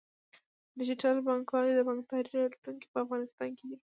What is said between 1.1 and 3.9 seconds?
بانکوالي د بانکدارۍ راتلونکی په افغانستان کې دی۔